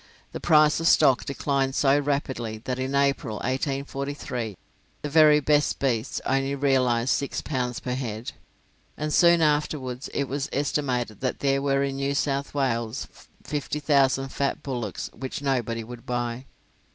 [0.31, 4.57] The price of stock declined so rapidly that in April, 1843,
[5.03, 8.31] the very best beasts only realized 6 pounds per head,
[8.97, 13.07] and soon afterwards it was estimated that there were in New South Wales
[13.43, 16.45] 50,000 fat bullocks which nobody would buy.